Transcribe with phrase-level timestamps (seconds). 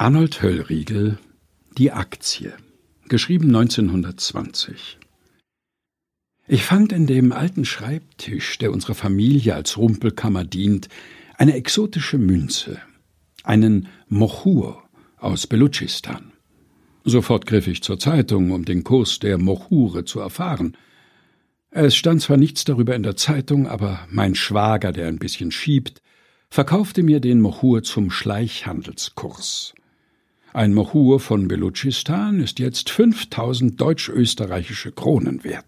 [0.00, 1.18] Arnold Höllriegel
[1.76, 2.52] Die Aktie,
[3.08, 4.96] geschrieben 1920.
[6.46, 10.88] Ich fand in dem alten Schreibtisch, der unserer Familie als Rumpelkammer dient,
[11.36, 12.78] eine exotische Münze,
[13.42, 14.84] einen Mochur
[15.16, 16.30] aus Belutschistan.
[17.02, 20.76] Sofort griff ich zur Zeitung, um den Kurs der Mochure zu erfahren.
[21.70, 26.02] Es stand zwar nichts darüber in der Zeitung, aber mein Schwager, der ein bisschen schiebt,
[26.50, 29.74] verkaufte mir den Mochur zum Schleichhandelskurs.
[30.58, 35.64] Ein Mochur von Belutschistan ist jetzt 5000 deutsch-österreichische Kronen wert.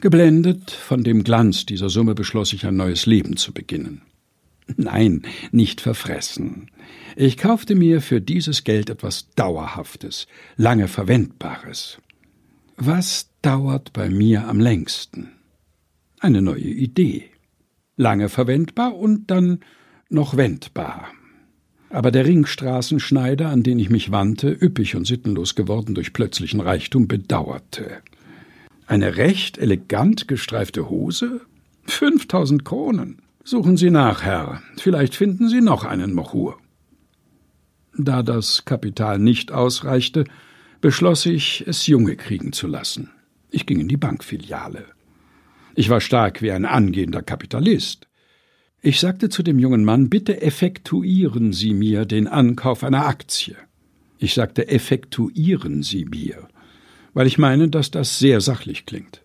[0.00, 4.02] Geblendet von dem Glanz dieser Summe beschloss ich ein neues Leben zu beginnen.
[4.76, 5.22] Nein,
[5.52, 6.72] nicht verfressen.
[7.14, 11.98] Ich kaufte mir für dieses Geld etwas Dauerhaftes, lange Verwendbares.
[12.76, 15.30] Was dauert bei mir am längsten?
[16.18, 17.30] Eine neue Idee.
[17.94, 19.60] Lange verwendbar und dann
[20.08, 21.12] noch wendbar
[21.90, 27.08] aber der Ringstraßenschneider, an den ich mich wandte, üppig und sittenlos geworden durch plötzlichen Reichtum,
[27.08, 27.98] bedauerte.
[28.86, 31.40] Eine recht elegant gestreifte Hose?
[31.84, 33.22] Fünftausend Kronen.
[33.44, 34.62] Suchen Sie nach, Herr.
[34.76, 36.58] Vielleicht finden Sie noch einen Mochur.
[37.96, 40.24] Da das Kapital nicht ausreichte,
[40.80, 43.10] beschloss ich, es Junge kriegen zu lassen.
[43.50, 44.84] Ich ging in die Bankfiliale.
[45.74, 48.07] Ich war stark wie ein angehender Kapitalist.
[48.80, 53.56] Ich sagte zu dem jungen Mann, bitte effektuieren Sie mir den Ankauf einer Aktie.
[54.18, 56.48] Ich sagte, effektuieren Sie mir,
[57.12, 59.20] weil ich meine, dass das sehr sachlich klingt.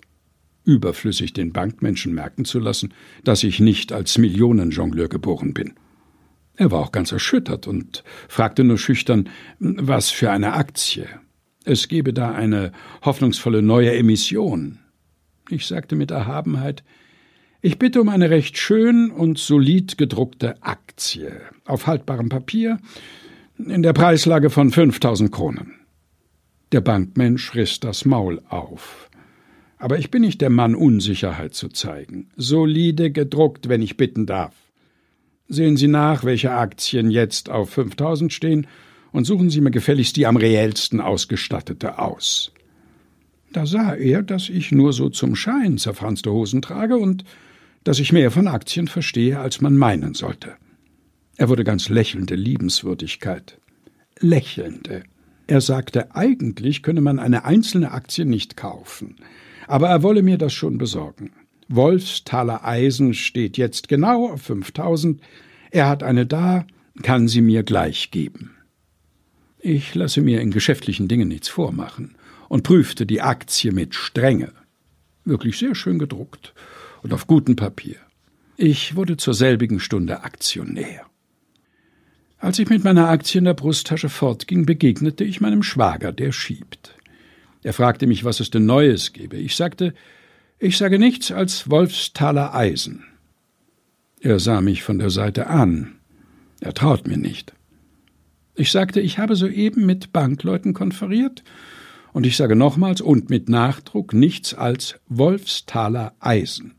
[0.65, 2.93] Überflüssig den Bankmenschen merken zu lassen,
[3.23, 5.73] dass ich nicht als Millionenjongleur geboren bin.
[6.55, 11.07] Er war auch ganz erschüttert und fragte nur schüchtern, was für eine Aktie.
[11.65, 12.71] Es gebe da eine
[13.03, 14.79] hoffnungsvolle neue Emission.
[15.49, 16.83] Ich sagte mit Erhabenheit,
[17.63, 21.31] ich bitte um eine recht schön und solid gedruckte Aktie
[21.63, 22.77] auf haltbarem Papier
[23.57, 25.71] in der Preislage von 5000 Kronen.
[26.73, 29.09] Der Bankmensch riss das Maul auf.
[29.77, 32.27] Aber ich bin nicht der Mann, Unsicherheit zu zeigen.
[32.35, 34.53] Solide gedruckt, wenn ich bitten darf.
[35.47, 38.67] Sehen Sie nach, welche Aktien jetzt auf 5000 stehen
[39.13, 42.51] und suchen Sie mir gefälligst die am reellsten ausgestattete aus.
[43.53, 47.23] Da sah er, dass ich nur so zum Schein zerfranste Hosen trage und
[47.83, 50.55] dass ich mehr von Aktien verstehe, als man meinen sollte.
[51.37, 53.59] Er wurde ganz lächelnde Liebenswürdigkeit.
[54.19, 55.03] Lächelnde.
[55.47, 59.17] Er sagte, eigentlich könne man eine einzelne Aktie nicht kaufen,
[59.67, 61.31] aber er wolle mir das schon besorgen.
[61.67, 65.21] Wolfsthaler Eisen steht jetzt genau auf 5000.
[65.71, 66.65] Er hat eine da,
[67.01, 68.51] kann sie mir gleich geben.
[69.59, 72.15] Ich lasse mir in geschäftlichen Dingen nichts vormachen
[72.47, 74.51] und prüfte die Aktie mit Strenge.
[75.25, 76.53] Wirklich sehr schön gedruckt
[77.03, 77.97] und auf gutem Papier.
[78.57, 81.05] Ich wurde zur selbigen Stunde Aktionär.
[82.37, 86.95] Als ich mit meiner Aktie in der Brusttasche fortging, begegnete ich meinem Schwager, der schiebt.
[87.61, 89.37] Er fragte mich, was es denn Neues gebe.
[89.37, 89.93] Ich sagte,
[90.59, 93.05] ich sage nichts als Wolfsthaler Eisen.
[94.19, 95.95] Er sah mich von der Seite an.
[96.59, 97.53] Er traut mir nicht.
[98.55, 101.43] Ich sagte, ich habe soeben mit Bankleuten konferiert,
[102.11, 106.75] und ich sage nochmals und mit Nachdruck nichts als Wolfsthaler Eisen.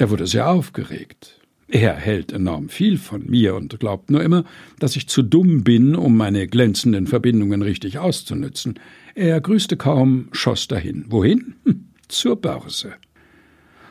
[0.00, 1.42] Er wurde sehr aufgeregt.
[1.68, 4.44] Er hält enorm viel von mir und glaubt nur immer,
[4.78, 8.80] dass ich zu dumm bin, um meine glänzenden Verbindungen richtig auszunützen.
[9.14, 11.04] Er grüßte kaum, schoss dahin.
[11.10, 11.56] Wohin?
[11.66, 12.94] Hm, zur Börse.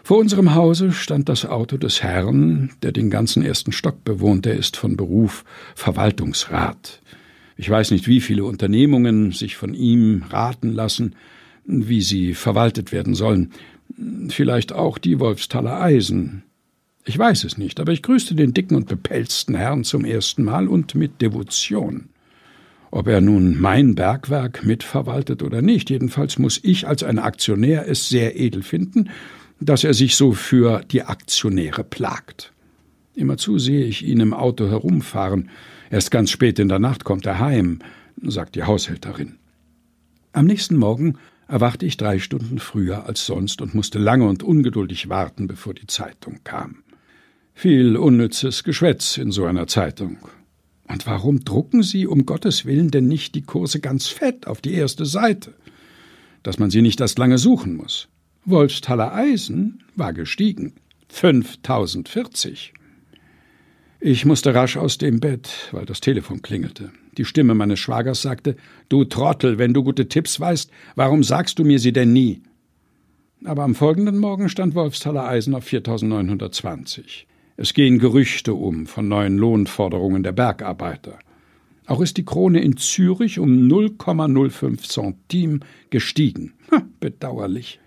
[0.01, 4.47] Vor unserem Hause stand das Auto des Herrn, der den ganzen ersten Stock bewohnt.
[4.47, 7.03] Er ist von Beruf Verwaltungsrat.
[7.55, 11.13] Ich weiß nicht, wie viele Unternehmungen sich von ihm raten lassen,
[11.65, 13.51] wie sie verwaltet werden sollen.
[14.29, 16.43] Vielleicht auch die Wolfsthaler Eisen.
[17.05, 20.67] Ich weiß es nicht, aber ich grüßte den dicken und bepelzten Herrn zum ersten Mal
[20.67, 22.09] und mit Devotion.
[22.91, 28.09] Ob er nun mein Bergwerk mitverwaltet oder nicht, jedenfalls muss ich als ein Aktionär es
[28.09, 29.09] sehr edel finden,
[29.59, 32.53] dass er sich so für die Aktionäre plagt.
[33.15, 35.49] Immerzu sehe ich ihn im Auto herumfahren.
[35.89, 37.79] Erst ganz spät in der Nacht kommt er heim,
[38.21, 39.35] sagt die Haushälterin.
[40.31, 41.15] Am nächsten Morgen
[41.49, 45.87] erwachte ich drei Stunden früher als sonst und musste lange und ungeduldig warten, bevor die
[45.87, 46.83] Zeitung kam.
[47.53, 50.19] Viel unnützes Geschwätz in so einer Zeitung.
[50.87, 54.73] Und warum drucken Sie um Gottes Willen denn nicht die Kurse ganz fett auf die
[54.73, 55.55] erste Seite?
[56.43, 58.07] Dass man sie nicht erst lange suchen muss.
[58.45, 60.73] Wolfsthaler Eisen war gestiegen.
[61.09, 62.73] 5040.
[63.99, 66.91] Ich musste rasch aus dem Bett, weil das Telefon klingelte.
[67.19, 68.55] Die Stimme meines Schwagers sagte
[68.87, 72.41] Du Trottel, wenn du gute Tipps weißt, warum sagst du mir sie denn nie?
[73.43, 77.27] Aber am folgenden Morgen stand Wolfsthaler Eisen auf 4920.
[77.57, 81.19] Es gehen Gerüchte um von neuen Lohnforderungen der Bergarbeiter.
[81.87, 86.53] Auch ist die Krone in Zürich um 0,05 Centime gestiegen.
[86.71, 87.81] Ha, bedauerlich.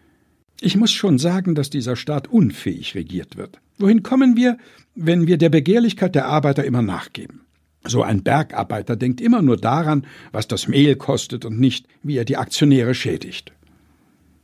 [0.61, 3.62] Ich muss schon sagen, dass dieser Staat unfähig regiert wird.
[3.78, 4.58] Wohin kommen wir,
[4.94, 7.40] wenn wir der Begehrlichkeit der Arbeiter immer nachgeben?
[7.84, 12.25] So ein Bergarbeiter denkt immer nur daran, was das Mehl kostet und nicht, wie er
[12.25, 13.52] die Aktionäre schädigt.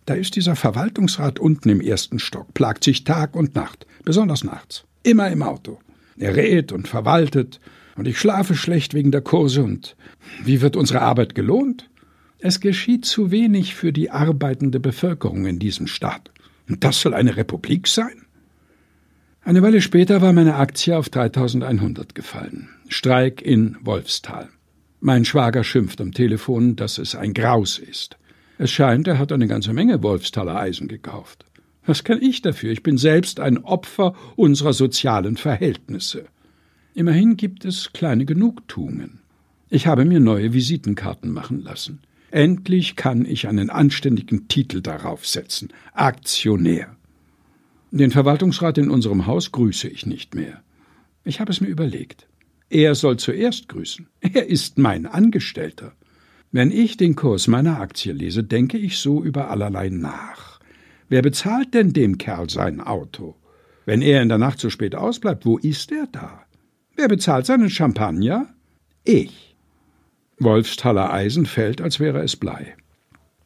[0.07, 4.85] Da ist dieser Verwaltungsrat unten im ersten Stock, plagt sich Tag und Nacht, besonders nachts,
[5.03, 5.79] immer im Auto.
[6.17, 7.61] Er rät und verwaltet,
[7.97, 9.97] und ich schlafe schlecht wegen der Kurse und
[10.45, 11.91] wie wird unsere Arbeit gelohnt?
[12.39, 16.31] Es geschieht zu wenig für die arbeitende Bevölkerung in diesem Staat.
[16.69, 18.25] Und das soll eine Republik sein?
[19.49, 22.69] Eine Weile später war meine Aktie auf 3100 gefallen.
[22.89, 24.51] Streik in Wolfstal.
[25.01, 28.19] Mein Schwager schimpft am Telefon, dass es ein Graus ist.
[28.59, 31.47] Es scheint, er hat eine ganze Menge Wolfstaler Eisen gekauft.
[31.87, 32.73] Was kann ich dafür?
[32.73, 36.27] Ich bin selbst ein Opfer unserer sozialen Verhältnisse.
[36.93, 39.21] Immerhin gibt es kleine Genugtuungen.
[39.71, 42.01] Ich habe mir neue Visitenkarten machen lassen.
[42.31, 45.71] Endlich kann ich einen anständigen Titel darauf setzen.
[45.95, 46.98] Aktionär.
[47.91, 50.63] Den Verwaltungsrat in unserem Haus grüße ich nicht mehr.
[51.25, 52.29] Ich habe es mir überlegt.
[52.69, 54.09] Er soll zuerst grüßen.
[54.21, 55.93] Er ist mein Angestellter.
[56.53, 60.61] Wenn ich den Kurs meiner Aktie lese, denke ich so über allerlei nach.
[61.09, 63.37] Wer bezahlt denn dem Kerl sein Auto?
[63.87, 66.45] Wenn er in der Nacht zu spät ausbleibt, wo ist er da?
[66.95, 68.49] Wer bezahlt seinen Champagner?
[69.05, 69.57] Ich.
[70.39, 72.77] Wolfsthaler Eisen fällt, als wäre es Blei.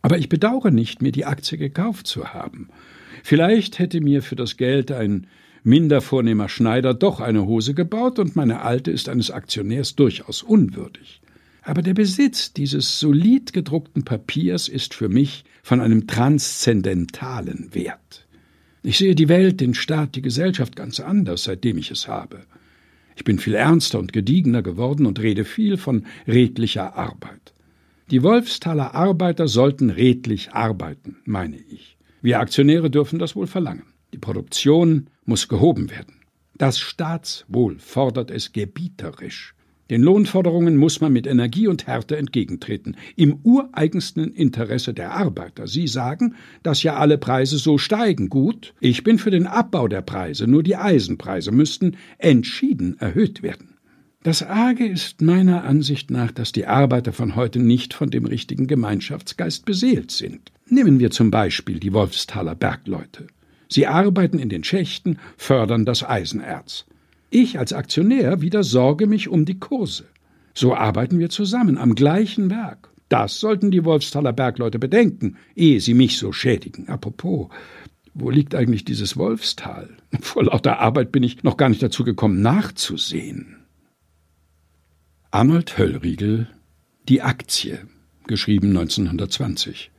[0.02, 2.68] Aber ich bedauere nicht, mir die Aktie gekauft zu haben.
[3.22, 5.28] Vielleicht hätte mir für das Geld ein
[5.62, 11.20] minder vornehmer Schneider doch eine Hose gebaut, und meine alte ist eines Aktionärs durchaus unwürdig.
[11.62, 18.26] Aber der Besitz dieses solid gedruckten Papiers ist für mich von einem transzendentalen Wert.
[18.82, 22.40] Ich sehe die Welt, den Staat, die Gesellschaft ganz anders, seitdem ich es habe.
[23.14, 27.51] Ich bin viel ernster und gediegener geworden und rede viel von redlicher Arbeit.
[28.12, 31.96] Die Wolfstaler Arbeiter sollten redlich arbeiten, meine ich.
[32.20, 33.84] Wir Aktionäre dürfen das wohl verlangen.
[34.12, 36.16] Die Produktion muss gehoben werden.
[36.58, 39.54] Das Staatswohl fordert es gebieterisch.
[39.88, 45.66] Den Lohnforderungen muss man mit Energie und Härte entgegentreten, im ureigensten Interesse der Arbeiter.
[45.66, 48.28] Sie sagen, dass ja alle Preise so steigen.
[48.28, 53.71] Gut, ich bin für den Abbau der Preise, nur die Eisenpreise müssten entschieden erhöht werden.
[54.24, 58.68] Das Arge ist meiner Ansicht nach, dass die Arbeiter von heute nicht von dem richtigen
[58.68, 60.52] Gemeinschaftsgeist beseelt sind.
[60.68, 63.26] Nehmen wir zum Beispiel die Wolfsthaler Bergleute.
[63.68, 66.84] Sie arbeiten in den Schächten, fördern das Eisenerz.
[67.30, 70.04] Ich als Aktionär wieder sorge mich um die Kurse.
[70.54, 72.90] So arbeiten wir zusammen am gleichen Werk.
[73.08, 76.88] Das sollten die Wolfstaler Bergleute bedenken, ehe sie mich so schädigen.
[76.88, 77.48] Apropos,
[78.14, 79.88] wo liegt eigentlich dieses Wolfstal?
[80.20, 83.61] Vor lauter Arbeit bin ich noch gar nicht dazu gekommen, nachzusehen.
[85.34, 86.46] Arnold Höllriegel
[87.08, 87.78] Die Aktie,
[88.26, 89.90] geschrieben 1920.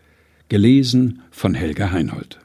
[0.48, 2.40] Gelesen von Helga Heinold.